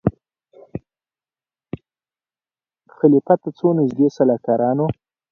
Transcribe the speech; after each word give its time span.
خلیفه 2.97 3.33
ته 3.41 3.49
څو 3.57 3.67
نیژدې 3.77 4.07
سلاکارانو 4.17 4.85